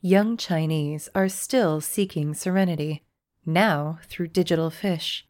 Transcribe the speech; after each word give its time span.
Young 0.00 0.36
Chinese 0.36 1.08
are 1.12 1.28
still 1.28 1.80
seeking 1.80 2.32
serenity, 2.32 3.02
now 3.44 3.98
through 4.04 4.28
digital 4.28 4.70
fish. 4.70 5.26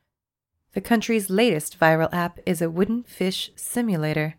The 0.75 0.83
country's 0.83 1.31
latest 1.31 1.81
viral 1.81 2.13
app 2.13 2.39
is 2.45 2.61
a 2.61 2.69
wooden 2.69 3.05
fish 3.05 3.51
simulator. 3.57 4.37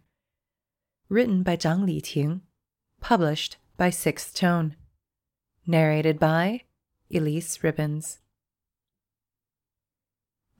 Written 1.09 1.41
by 1.41 1.57
Zhang 1.57 1.87
Liting, 1.87 2.41
published 3.01 3.57
by 3.75 3.89
Sixth 3.89 4.35
Tone. 4.35 4.75
Narrated 5.65 6.19
by 6.19 6.61
Elyse 7.11 7.63
Ribbons. 7.63 8.19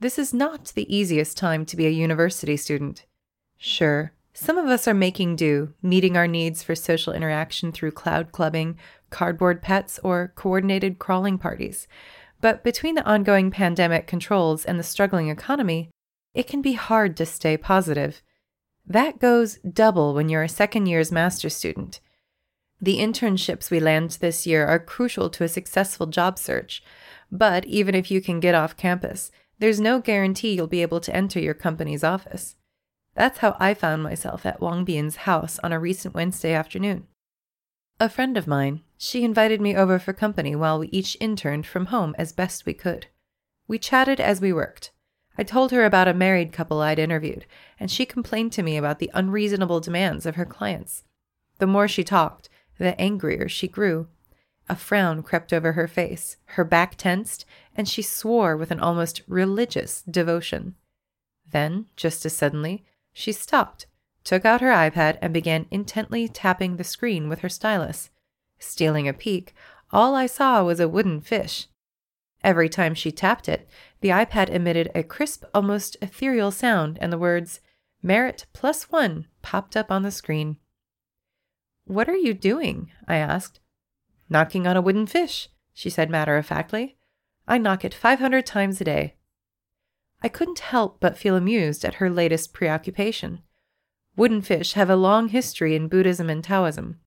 This 0.00 0.18
is 0.18 0.34
not 0.34 0.72
the 0.74 0.92
easiest 0.92 1.36
time 1.36 1.64
to 1.66 1.76
be 1.76 1.86
a 1.86 1.90
university 1.90 2.56
student. 2.56 3.06
Sure, 3.56 4.14
some 4.32 4.56
of 4.56 4.66
us 4.66 4.86
are 4.86 4.94
making 4.94 5.36
do, 5.36 5.74
meeting 5.82 6.16
our 6.16 6.28
needs 6.28 6.62
for 6.62 6.74
social 6.74 7.12
interaction 7.12 7.72
through 7.72 7.90
cloud 7.92 8.32
clubbing, 8.32 8.78
cardboard 9.10 9.60
pets, 9.60 9.98
or 10.04 10.32
coordinated 10.36 10.98
crawling 10.98 11.36
parties. 11.36 11.88
But 12.40 12.64
between 12.64 12.94
the 12.94 13.04
ongoing 13.04 13.50
pandemic 13.50 14.06
controls 14.06 14.64
and 14.64 14.78
the 14.78 14.84
struggling 14.84 15.28
economy, 15.28 15.90
it 16.32 16.46
can 16.46 16.62
be 16.62 16.74
hard 16.74 17.16
to 17.16 17.26
stay 17.26 17.56
positive. 17.56 18.22
That 18.86 19.18
goes 19.18 19.58
double 19.58 20.14
when 20.14 20.28
you're 20.28 20.42
a 20.42 20.48
second 20.48 20.86
year's 20.86 21.12
master's 21.12 21.54
student. 21.54 22.00
The 22.80 22.98
internships 22.98 23.70
we 23.70 23.78
land 23.78 24.12
this 24.20 24.46
year 24.46 24.66
are 24.66 24.78
crucial 24.78 25.28
to 25.30 25.44
a 25.44 25.48
successful 25.48 26.06
job 26.06 26.38
search, 26.38 26.82
but 27.30 27.66
even 27.66 27.94
if 27.94 28.10
you 28.10 28.22
can 28.22 28.40
get 28.40 28.54
off 28.54 28.76
campus, 28.76 29.30
there's 29.58 29.80
no 29.80 30.00
guarantee 30.00 30.54
you'll 30.54 30.66
be 30.66 30.82
able 30.82 31.00
to 31.00 31.14
enter 31.14 31.38
your 31.38 31.52
company's 31.52 32.02
office. 32.02 32.56
That's 33.14 33.38
how 33.38 33.56
I 33.58 33.74
found 33.74 34.02
myself 34.02 34.46
at 34.46 34.60
Wang 34.60 34.84
Bian's 34.84 35.16
house 35.16 35.58
on 35.62 35.72
a 35.72 35.80
recent 35.80 36.14
Wednesday 36.14 36.52
afternoon. 36.52 37.06
A 37.98 38.08
friend 38.08 38.36
of 38.36 38.46
mine, 38.46 38.82
she 38.96 39.24
invited 39.24 39.60
me 39.60 39.76
over 39.76 39.98
for 39.98 40.12
company 40.12 40.54
while 40.56 40.78
we 40.78 40.88
each 40.88 41.16
interned 41.20 41.66
from 41.66 41.86
home 41.86 42.14
as 42.16 42.32
best 42.32 42.64
we 42.64 42.72
could. 42.72 43.08
We 43.68 43.78
chatted 43.78 44.20
as 44.20 44.40
we 44.40 44.52
worked. 44.52 44.90
I 45.36 45.42
told 45.42 45.70
her 45.70 45.84
about 45.84 46.08
a 46.08 46.14
married 46.14 46.52
couple 46.52 46.80
I'd 46.80 46.98
interviewed, 46.98 47.46
and 47.78 47.90
she 47.90 48.06
complained 48.06 48.52
to 48.52 48.62
me 48.62 48.76
about 48.76 48.98
the 48.98 49.10
unreasonable 49.14 49.80
demands 49.80 50.26
of 50.26 50.36
her 50.36 50.46
clients. 50.46 51.04
The 51.58 51.66
more 51.66 51.88
she 51.88 52.04
talked, 52.04 52.48
the 52.78 52.98
angrier 53.00 53.48
she 53.48 53.68
grew. 53.68 54.08
A 54.68 54.76
frown 54.76 55.22
crept 55.22 55.52
over 55.52 55.72
her 55.72 55.88
face, 55.88 56.36
her 56.46 56.64
back 56.64 56.96
tensed, 56.96 57.44
and 57.76 57.88
she 57.88 58.02
swore 58.02 58.56
with 58.56 58.70
an 58.70 58.80
almost 58.80 59.22
religious 59.26 60.02
devotion. 60.02 60.74
Then, 61.50 61.86
just 61.96 62.24
as 62.24 62.34
suddenly, 62.34 62.84
she 63.12 63.32
stopped, 63.32 63.86
took 64.24 64.44
out 64.44 64.60
her 64.60 64.70
iPad, 64.70 65.18
and 65.20 65.32
began 65.32 65.66
intently 65.70 66.28
tapping 66.28 66.76
the 66.76 66.84
screen 66.84 67.28
with 67.28 67.40
her 67.40 67.48
stylus. 67.48 68.10
Stealing 68.58 69.08
a 69.08 69.12
peek, 69.12 69.54
all 69.90 70.14
I 70.14 70.26
saw 70.26 70.62
was 70.62 70.80
a 70.80 70.88
wooden 70.88 71.20
fish. 71.20 71.66
Every 72.42 72.68
time 72.68 72.94
she 72.94 73.12
tapped 73.12 73.48
it, 73.48 73.68
the 74.00 74.08
iPad 74.08 74.48
emitted 74.48 74.90
a 74.94 75.02
crisp, 75.02 75.44
almost 75.52 75.96
ethereal 76.00 76.50
sound, 76.50 76.98
and 77.00 77.12
the 77.12 77.18
words, 77.18 77.60
Merit 78.02 78.46
plus 78.52 78.84
one, 78.90 79.26
popped 79.42 79.76
up 79.76 79.90
on 79.90 80.02
the 80.02 80.10
screen. 80.10 80.56
What 81.84 82.08
are 82.08 82.16
you 82.16 82.32
doing? 82.32 82.92
I 83.06 83.16
asked. 83.16 83.60
Knocking 84.28 84.66
on 84.66 84.76
a 84.76 84.80
wooden 84.80 85.06
fish, 85.06 85.48
she 85.74 85.90
said 85.90 86.08
matter 86.08 86.36
of 86.36 86.46
factly. 86.46 86.96
I 87.46 87.58
knock 87.58 87.84
it 87.84 87.92
500 87.92 88.46
times 88.46 88.80
a 88.80 88.84
day. 88.84 89.16
I 90.22 90.28
couldn't 90.28 90.58
help 90.58 90.98
but 91.00 91.16
feel 91.16 91.36
amused 91.36 91.84
at 91.84 91.94
her 91.94 92.10
latest 92.10 92.52
preoccupation. 92.52 93.42
Wooden 94.16 94.42
fish 94.42 94.74
have 94.74 94.90
a 94.90 94.96
long 94.96 95.28
history 95.28 95.74
in 95.74 95.88
Buddhism 95.88 96.28
and 96.28 96.44
Taoism. 96.44 97.00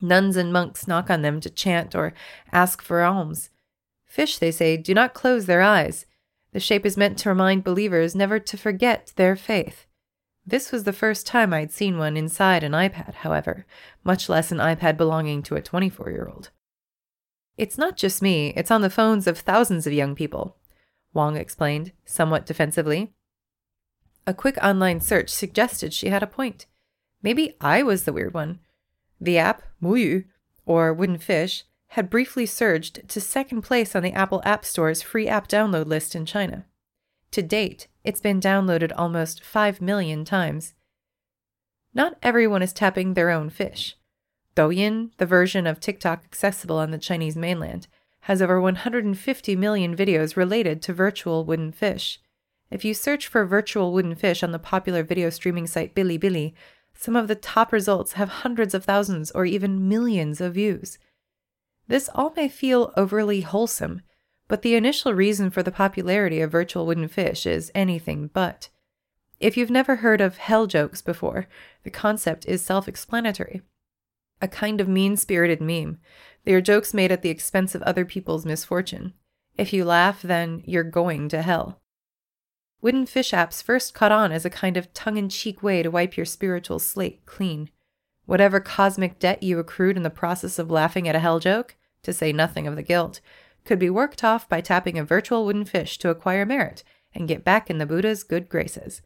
Nuns 0.00 0.36
and 0.36 0.52
monks 0.52 0.88
knock 0.88 1.10
on 1.10 1.22
them 1.22 1.40
to 1.40 1.50
chant 1.50 1.94
or 1.94 2.12
ask 2.52 2.82
for 2.82 3.02
alms. 3.02 3.50
Fish, 4.06 4.38
they 4.38 4.50
say, 4.50 4.76
do 4.76 4.94
not 4.94 5.14
close 5.14 5.46
their 5.46 5.62
eyes. 5.62 6.06
The 6.52 6.60
shape 6.60 6.84
is 6.84 6.96
meant 6.96 7.18
to 7.18 7.28
remind 7.28 7.62
believers 7.62 8.14
never 8.14 8.40
to 8.40 8.56
forget 8.56 9.12
their 9.16 9.36
faith. 9.36 9.86
This 10.44 10.72
was 10.72 10.84
the 10.84 10.92
first 10.92 11.26
time 11.26 11.52
I'd 11.52 11.70
seen 11.70 11.98
one 11.98 12.16
inside 12.16 12.64
an 12.64 12.72
iPad, 12.72 13.14
however, 13.16 13.66
much 14.02 14.28
less 14.28 14.50
an 14.50 14.58
iPad 14.58 14.96
belonging 14.96 15.42
to 15.44 15.54
a 15.54 15.62
24 15.62 16.10
year 16.10 16.26
old. 16.26 16.50
It's 17.56 17.78
not 17.78 17.96
just 17.96 18.22
me, 18.22 18.52
it's 18.56 18.70
on 18.70 18.80
the 18.80 18.90
phones 18.90 19.26
of 19.26 19.38
thousands 19.38 19.86
of 19.86 19.92
young 19.92 20.16
people. 20.16 20.56
Wang 21.12 21.36
explained, 21.36 21.92
somewhat 22.04 22.46
defensively. 22.46 23.12
A 24.26 24.34
quick 24.34 24.56
online 24.62 25.00
search 25.00 25.28
suggested 25.28 25.92
she 25.92 26.08
had 26.08 26.22
a 26.22 26.26
point. 26.26 26.66
Maybe 27.22 27.56
I 27.60 27.82
was 27.82 28.04
the 28.04 28.12
weird 28.12 28.34
one. 28.34 28.60
The 29.20 29.38
app, 29.38 29.62
Muyu, 29.82 30.24
or 30.64 30.92
Wooden 30.94 31.18
Fish, 31.18 31.64
had 31.88 32.10
briefly 32.10 32.46
surged 32.46 33.08
to 33.08 33.20
second 33.20 33.62
place 33.62 33.96
on 33.96 34.02
the 34.02 34.12
Apple 34.12 34.40
App 34.44 34.64
Store's 34.64 35.02
free 35.02 35.26
app 35.26 35.48
download 35.48 35.86
list 35.86 36.14
in 36.14 36.24
China. 36.24 36.66
To 37.32 37.42
date, 37.42 37.88
it's 38.04 38.20
been 38.20 38.40
downloaded 38.40 38.92
almost 38.96 39.44
5 39.44 39.80
million 39.80 40.24
times. 40.24 40.74
Not 41.92 42.16
everyone 42.22 42.62
is 42.62 42.72
tapping 42.72 43.14
their 43.14 43.30
own 43.30 43.50
fish. 43.50 43.96
Douyin, 44.54 45.10
the 45.18 45.26
version 45.26 45.66
of 45.66 45.80
TikTok 45.80 46.22
accessible 46.24 46.78
on 46.78 46.92
the 46.92 46.98
Chinese 46.98 47.36
mainland, 47.36 47.88
has 48.22 48.42
over 48.42 48.60
150 48.60 49.56
million 49.56 49.96
videos 49.96 50.36
related 50.36 50.82
to 50.82 50.92
virtual 50.92 51.44
wooden 51.44 51.72
fish. 51.72 52.20
If 52.70 52.84
you 52.84 52.94
search 52.94 53.26
for 53.26 53.44
virtual 53.44 53.92
wooden 53.92 54.14
fish 54.14 54.42
on 54.42 54.52
the 54.52 54.58
popular 54.58 55.02
video 55.02 55.30
streaming 55.30 55.66
site 55.66 55.94
Bilibili, 55.94 56.54
some 56.94 57.16
of 57.16 57.28
the 57.28 57.34
top 57.34 57.72
results 57.72 58.12
have 58.12 58.28
hundreds 58.28 58.74
of 58.74 58.84
thousands 58.84 59.30
or 59.30 59.44
even 59.44 59.88
millions 59.88 60.40
of 60.40 60.54
views. 60.54 60.98
This 61.88 62.10
all 62.14 62.32
may 62.36 62.48
feel 62.48 62.92
overly 62.96 63.40
wholesome, 63.40 64.02
but 64.48 64.62
the 64.62 64.74
initial 64.74 65.14
reason 65.14 65.50
for 65.50 65.62
the 65.62 65.72
popularity 65.72 66.40
of 66.40 66.52
virtual 66.52 66.86
wooden 66.86 67.08
fish 67.08 67.46
is 67.46 67.72
anything 67.74 68.30
but. 68.32 68.68
If 69.40 69.56
you've 69.56 69.70
never 69.70 69.96
heard 69.96 70.20
of 70.20 70.36
hell 70.36 70.66
jokes 70.66 71.00
before, 71.00 71.48
the 71.82 71.90
concept 71.90 72.44
is 72.46 72.62
self 72.62 72.86
explanatory. 72.86 73.62
A 74.40 74.48
kind 74.48 74.80
of 74.80 74.88
mean 74.88 75.16
spirited 75.16 75.60
meme, 75.60 75.98
they 76.44 76.54
are 76.54 76.60
jokes 76.60 76.94
made 76.94 77.12
at 77.12 77.22
the 77.22 77.28
expense 77.28 77.74
of 77.74 77.82
other 77.82 78.04
people's 78.04 78.46
misfortune. 78.46 79.12
If 79.56 79.72
you 79.72 79.84
laugh, 79.84 80.22
then 80.22 80.62
you're 80.64 80.84
going 80.84 81.28
to 81.30 81.42
hell. 81.42 81.80
Wooden 82.80 83.04
fish 83.04 83.32
apps 83.32 83.62
first 83.62 83.92
caught 83.92 84.12
on 84.12 84.32
as 84.32 84.46
a 84.46 84.50
kind 84.50 84.76
of 84.76 84.92
tongue 84.94 85.18
in 85.18 85.28
cheek 85.28 85.62
way 85.62 85.82
to 85.82 85.90
wipe 85.90 86.16
your 86.16 86.24
spiritual 86.24 86.78
slate 86.78 87.26
clean. 87.26 87.68
Whatever 88.24 88.60
cosmic 88.60 89.18
debt 89.18 89.42
you 89.42 89.58
accrued 89.58 89.98
in 89.98 90.02
the 90.02 90.08
process 90.08 90.58
of 90.58 90.70
laughing 90.70 91.06
at 91.06 91.16
a 91.16 91.20
hell 91.20 91.40
joke, 91.40 91.76
to 92.02 92.12
say 92.12 92.32
nothing 92.32 92.66
of 92.66 92.76
the 92.76 92.82
guilt, 92.82 93.20
could 93.66 93.78
be 93.78 93.90
worked 93.90 94.24
off 94.24 94.48
by 94.48 94.62
tapping 94.62 94.98
a 94.98 95.04
virtual 95.04 95.44
wooden 95.44 95.66
fish 95.66 95.98
to 95.98 96.08
acquire 96.08 96.46
merit 96.46 96.82
and 97.14 97.28
get 97.28 97.44
back 97.44 97.68
in 97.68 97.76
the 97.76 97.86
Buddha's 97.86 98.22
good 98.22 98.48
graces. 98.48 99.02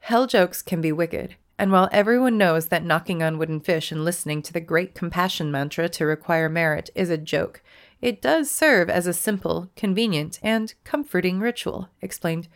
Hell 0.00 0.26
jokes 0.26 0.60
can 0.60 0.82
be 0.82 0.92
wicked, 0.92 1.36
and 1.58 1.72
while 1.72 1.88
everyone 1.90 2.36
knows 2.36 2.68
that 2.68 2.84
knocking 2.84 3.22
on 3.22 3.38
wooden 3.38 3.60
fish 3.60 3.90
and 3.90 4.04
listening 4.04 4.42
to 4.42 4.52
the 4.52 4.60
great 4.60 4.94
compassion 4.94 5.50
mantra 5.50 5.88
to 5.88 6.04
require 6.04 6.48
merit 6.48 6.90
is 6.94 7.08
a 7.08 7.16
joke, 7.16 7.62
it 8.00 8.20
does 8.20 8.50
serve 8.50 8.90
as 8.90 9.06
a 9.06 9.14
simple, 9.14 9.70
convenient, 9.74 10.38
and 10.42 10.74
comforting 10.84 11.40
ritual, 11.40 11.88
explained 12.02 12.48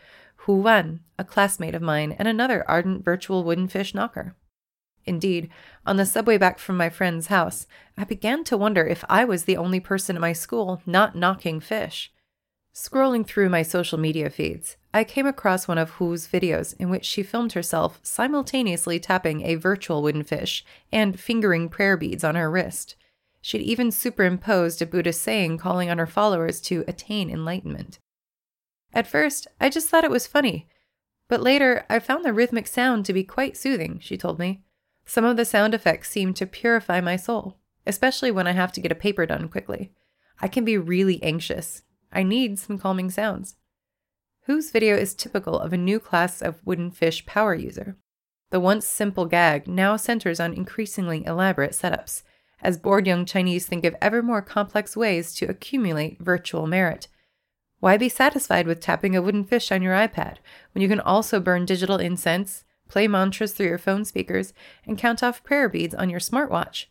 Hu 0.45 0.57
Wan, 0.57 1.01
a 1.17 1.23
classmate 1.23 1.75
of 1.75 1.81
mine 1.81 2.15
and 2.17 2.27
another 2.27 2.63
ardent 2.69 3.03
virtual 3.03 3.43
wooden 3.43 3.67
fish 3.67 3.93
knocker. 3.93 4.35
Indeed, 5.05 5.49
on 5.85 5.97
the 5.97 6.05
subway 6.05 6.37
back 6.37 6.59
from 6.59 6.77
my 6.77 6.89
friend's 6.89 7.27
house, 7.27 7.65
I 7.97 8.03
began 8.03 8.43
to 8.45 8.57
wonder 8.57 8.85
if 8.85 9.03
I 9.09 9.25
was 9.25 9.45
the 9.45 9.57
only 9.57 9.79
person 9.79 10.15
at 10.15 10.21
my 10.21 10.33
school 10.33 10.81
not 10.85 11.15
knocking 11.15 11.59
fish. 11.59 12.11
Scrolling 12.73 13.25
through 13.25 13.49
my 13.49 13.63
social 13.63 13.97
media 13.97 14.29
feeds, 14.29 14.77
I 14.93 15.03
came 15.03 15.27
across 15.27 15.67
one 15.67 15.77
of 15.77 15.91
Hu's 15.91 16.27
videos 16.27 16.73
in 16.79 16.89
which 16.89 17.03
she 17.03 17.21
filmed 17.21 17.51
herself 17.51 17.99
simultaneously 18.01 18.97
tapping 18.97 19.41
a 19.41 19.55
virtual 19.55 20.01
wooden 20.01 20.23
fish 20.23 20.63
and 20.91 21.19
fingering 21.19 21.67
prayer 21.67 21.97
beads 21.97 22.23
on 22.23 22.35
her 22.35 22.49
wrist. 22.49 22.95
She'd 23.41 23.61
even 23.61 23.91
superimposed 23.91 24.81
a 24.81 24.85
Buddhist 24.85 25.21
saying 25.21 25.57
calling 25.57 25.89
on 25.89 25.97
her 25.97 26.07
followers 26.07 26.61
to 26.61 26.85
attain 26.87 27.29
enlightenment. 27.29 27.99
At 28.93 29.07
first, 29.07 29.47
I 29.59 29.69
just 29.69 29.89
thought 29.89 30.03
it 30.05 30.11
was 30.11 30.27
funny, 30.27 30.69
but 31.27 31.41
later 31.41 31.85
I 31.89 31.99
found 31.99 32.23
the 32.23 32.33
rhythmic 32.33 32.67
sound 32.67 33.05
to 33.05 33.13
be 33.13 33.23
quite 33.23 33.57
soothing, 33.57 33.99
she 34.01 34.15
told 34.15 34.39
me. 34.39 34.63
Some 35.05 35.25
of 35.25 35.35
the 35.35 35.45
sound 35.45 35.73
effects 35.73 36.09
seem 36.09 36.33
to 36.35 36.45
purify 36.45 37.01
my 37.01 37.17
soul, 37.17 37.57
especially 37.85 38.31
when 38.31 38.47
I 38.47 38.51
have 38.51 38.71
to 38.73 38.81
get 38.81 38.91
a 38.91 38.95
paper 38.95 39.25
done 39.25 39.49
quickly. 39.49 39.91
I 40.39 40.47
can 40.47 40.63
be 40.63 40.77
really 40.77 41.21
anxious. 41.21 41.83
I 42.11 42.23
need 42.23 42.59
some 42.59 42.77
calming 42.77 43.09
sounds. 43.09 43.55
Hu's 44.45 44.71
video 44.71 44.95
is 44.95 45.13
typical 45.13 45.59
of 45.59 45.71
a 45.71 45.77
new 45.77 45.99
class 45.99 46.41
of 46.41 46.65
wooden 46.65 46.91
fish 46.91 47.25
power 47.25 47.53
user. 47.53 47.97
The 48.49 48.59
once 48.59 48.85
simple 48.85 49.25
gag 49.25 49.67
now 49.67 49.95
centers 49.95 50.39
on 50.39 50.53
increasingly 50.53 51.23
elaborate 51.25 51.71
setups, 51.71 52.23
as 52.61 52.77
bored 52.77 53.07
young 53.07 53.25
Chinese 53.25 53.65
think 53.65 53.85
of 53.85 53.95
ever 54.01 54.21
more 54.21 54.41
complex 54.41 54.97
ways 54.97 55.33
to 55.35 55.45
accumulate 55.45 56.19
virtual 56.19 56.67
merit. 56.67 57.07
Why 57.79 57.97
be 57.97 58.09
satisfied 58.09 58.67
with 58.67 58.79
tapping 58.79 59.15
a 59.15 59.21
wooden 59.21 59.43
fish 59.43 59.71
on 59.71 59.81
your 59.81 59.95
iPad 59.95 60.37
when 60.73 60.81
you 60.81 60.87
can 60.87 60.99
also 60.99 61.39
burn 61.39 61.65
digital 61.65 61.97
incense, 61.97 62.63
play 62.89 63.07
mantras 63.07 63.53
through 63.53 63.67
your 63.67 63.77
phone 63.77 64.05
speakers, 64.05 64.53
and 64.85 64.97
count 64.97 65.23
off 65.23 65.43
prayer 65.43 65.69
beads 65.69 65.95
on 65.95 66.09
your 66.09 66.19
smartwatch? 66.19 66.85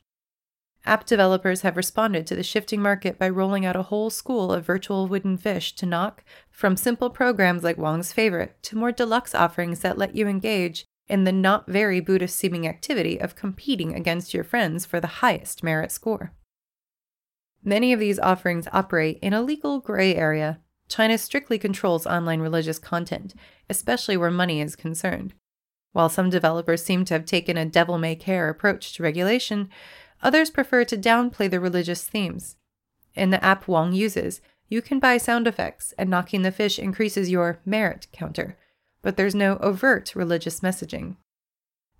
App 0.86 1.04
developers 1.04 1.60
have 1.60 1.76
responded 1.76 2.26
to 2.26 2.34
the 2.34 2.42
shifting 2.42 2.80
market 2.80 3.18
by 3.18 3.28
rolling 3.28 3.66
out 3.66 3.76
a 3.76 3.82
whole 3.82 4.08
school 4.08 4.50
of 4.50 4.64
virtual 4.64 5.06
wooden 5.06 5.36
fish 5.36 5.74
to 5.74 5.86
knock, 5.86 6.24
from 6.50 6.76
simple 6.76 7.10
programs 7.10 7.62
like 7.62 7.76
Wang's 7.76 8.12
Favorite 8.12 8.56
to 8.62 8.76
more 8.76 8.90
deluxe 8.90 9.34
offerings 9.34 9.80
that 9.80 9.98
let 9.98 10.16
you 10.16 10.26
engage 10.26 10.86
in 11.06 11.24
the 11.24 11.32
not 11.32 11.66
very 11.66 12.00
Buddhist 12.00 12.36
seeming 12.36 12.66
activity 12.66 13.20
of 13.20 13.36
competing 13.36 13.94
against 13.94 14.32
your 14.32 14.44
friends 14.44 14.86
for 14.86 15.00
the 15.00 15.06
highest 15.06 15.62
merit 15.62 15.92
score. 15.92 16.32
Many 17.62 17.92
of 17.92 18.00
these 18.00 18.18
offerings 18.18 18.66
operate 18.72 19.18
in 19.20 19.34
a 19.34 19.42
legal 19.42 19.80
gray 19.80 20.14
area. 20.14 20.60
China 20.88 21.18
strictly 21.18 21.58
controls 21.58 22.06
online 22.06 22.40
religious 22.40 22.78
content, 22.78 23.34
especially 23.68 24.16
where 24.16 24.30
money 24.30 24.60
is 24.60 24.76
concerned. 24.76 25.34
While 25.92 26.08
some 26.08 26.30
developers 26.30 26.84
seem 26.84 27.04
to 27.06 27.14
have 27.14 27.24
taken 27.24 27.56
a 27.56 27.66
devil 27.66 27.98
may 27.98 28.14
care 28.14 28.48
approach 28.48 28.94
to 28.94 29.02
regulation, 29.02 29.68
Others 30.22 30.50
prefer 30.50 30.84
to 30.84 30.96
downplay 30.96 31.50
the 31.50 31.60
religious 31.60 32.04
themes. 32.04 32.56
In 33.14 33.30
the 33.30 33.42
app 33.44 33.66
Wang 33.66 33.92
uses, 33.92 34.40
you 34.68 34.82
can 34.82 35.00
buy 35.00 35.16
sound 35.16 35.46
effects, 35.46 35.92
and 35.98 36.08
knocking 36.08 36.42
the 36.42 36.52
fish 36.52 36.78
increases 36.78 37.30
your 37.30 37.60
merit 37.64 38.06
counter, 38.12 38.56
but 39.02 39.16
there's 39.16 39.34
no 39.34 39.56
overt 39.56 40.14
religious 40.14 40.60
messaging. 40.60 41.16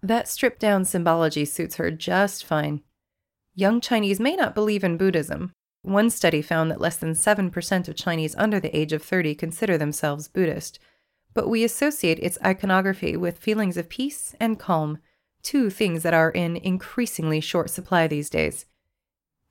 That 0.03 0.29
stripped 0.29 0.61
down 0.61 0.85
symbology 0.85 1.45
suits 1.45 1.77
her 1.77 1.91
just 1.91 2.45
fine. 2.45 2.83
Young 3.55 3.81
Chinese 3.81 4.21
may 4.21 4.37
not 4.37 4.55
believe 4.55 4.85
in 4.85 4.97
Buddhism. 4.97 5.53
One 5.83 6.11
study 6.11 6.43
found 6.43 6.71
that 6.71 6.81
less 6.81 6.97
than 6.97 7.15
7% 7.15 7.89
of 7.89 7.97
Chinese 7.97 8.37
under 8.37 8.61
the 8.61 8.75
age 8.77 8.93
of 8.93 9.03
30 9.03 9.35
consider 9.35 9.77
themselves 9.77 10.29
Buddhist, 10.29 10.79
but 11.35 11.49
we 11.49 11.65
associate 11.65 12.19
its 12.21 12.39
iconography 12.45 13.17
with 13.17 13.39
feelings 13.39 13.77
of 13.77 13.89
peace 13.89 14.35
and 14.39 14.59
calm 14.59 14.99
two 15.43 15.71
things 15.71 16.03
that 16.03 16.15
are 16.15 16.31
in 16.31 16.57
increasingly 16.57 17.41
short 17.41 17.71
supply 17.71 18.07
these 18.07 18.31
days. 18.31 18.67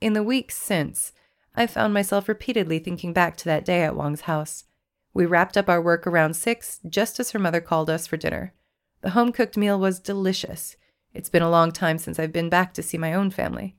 In 0.02 0.14
the 0.14 0.24
weeks 0.24 0.56
since, 0.56 1.14
I 1.56 1.68
found 1.68 1.94
myself 1.94 2.30
repeatedly 2.30 2.80
thinking 2.80 3.14
back 3.14 3.36
to 3.38 3.46
that 3.46 3.66
day 3.66 3.84
at 3.84 3.96
Wang's 3.96 4.22
house. 4.22 4.66
We 5.14 5.26
wrapped 5.26 5.58
up 5.58 5.68
our 5.68 5.82
work 5.82 6.06
around 6.06 6.36
six, 6.36 6.80
just 6.88 7.20
as 7.20 7.32
her 7.32 7.40
mother 7.40 7.60
called 7.60 7.90
us 7.90 8.08
for 8.08 8.18
dinner. 8.18 8.54
The 9.02 9.12
home 9.12 9.32
cooked 9.32 9.58
meal 9.58 9.80
was 9.80 10.00
delicious. 10.00 10.76
It's 11.14 11.30
been 11.30 11.42
a 11.42 11.50
long 11.50 11.72
time 11.72 11.98
since 11.98 12.20
I've 12.20 12.32
been 12.32 12.50
back 12.50 12.74
to 12.76 12.84
see 12.84 12.98
my 12.98 13.14
own 13.14 13.32
family. 13.32 13.76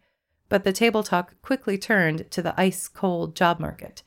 But 0.49 0.65
the 0.65 0.73
table 0.73 1.03
talk 1.03 1.41
quickly 1.43 1.79
turned 1.79 2.31
to 2.33 2.43
the 2.43 2.59
ice 2.61 2.89
cold 2.89 3.37
job 3.37 3.61
market. 3.61 4.03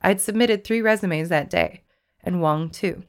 I'd 0.00 0.20
submitted 0.20 0.64
three 0.64 0.80
resumes 0.80 1.28
that 1.28 1.50
day, 1.50 1.82
and 2.22 2.40
Wong 2.40 2.70
too. 2.70 3.04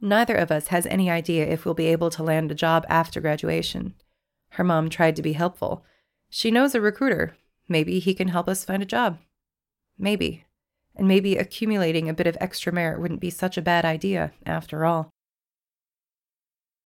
Neither 0.00 0.34
of 0.34 0.50
us 0.50 0.68
has 0.68 0.86
any 0.86 1.10
idea 1.10 1.46
if 1.46 1.64
we'll 1.64 1.74
be 1.74 1.86
able 1.86 2.10
to 2.10 2.22
land 2.22 2.50
a 2.50 2.54
job 2.54 2.86
after 2.88 3.20
graduation. 3.20 3.94
Her 4.50 4.64
mom 4.64 4.88
tried 4.88 5.16
to 5.16 5.22
be 5.22 5.34
helpful. 5.34 5.84
She 6.30 6.50
knows 6.50 6.74
a 6.74 6.80
recruiter. 6.80 7.36
Maybe 7.68 7.98
he 7.98 8.14
can 8.14 8.28
help 8.28 8.48
us 8.48 8.64
find 8.64 8.82
a 8.82 8.86
job. 8.86 9.18
Maybe. 9.98 10.44
And 10.96 11.06
maybe 11.06 11.36
accumulating 11.36 12.08
a 12.08 12.14
bit 12.14 12.26
of 12.26 12.36
extra 12.40 12.72
merit 12.72 13.00
wouldn't 13.00 13.20
be 13.20 13.30
such 13.30 13.56
a 13.56 13.62
bad 13.62 13.84
idea, 13.84 14.32
after 14.46 14.84
all. 14.84 15.10